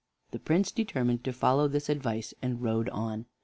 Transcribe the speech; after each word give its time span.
The 0.31 0.39
Prince 0.39 0.71
determined 0.71 1.23
to 1.25 1.31
follow 1.31 1.69
his 1.69 1.87
advice, 1.87 2.33
and 2.41 2.59
rode 2.63 2.89
on. 2.89 3.27